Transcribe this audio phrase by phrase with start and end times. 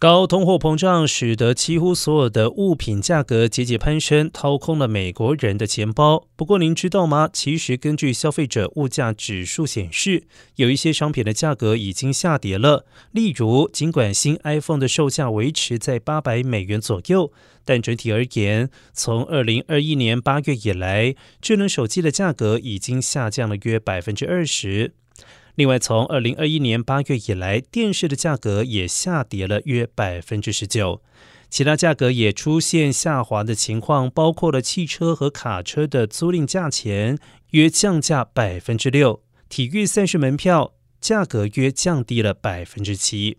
[0.00, 6.28] 高通货膨胀使得几乎所有的物品价格节节攀升，掏空了美国人的钱包。
[6.36, 7.28] 不过，您知道吗？
[7.32, 10.22] 其实，根据消费者物价指数显示，
[10.54, 12.86] 有一些商品的价格已经下跌了。
[13.10, 17.32] 例如，尽管新 iPhone 的售价维持在八百美元左右，
[17.64, 24.92] 但整体而言，从二零二一年八月以来，智能手机的价格已经下降了约百分之二十。
[25.58, 31.02] 另外，从二零二一年八月以来，电视的价格也下跌了约百分之十九，
[31.50, 37.18] 其他价格也出现下滑的情况，包括了汽车和卡车的租赁价钱
[37.50, 43.38] 约降价百分之六，体育赛事门票价格约降低了百分之七。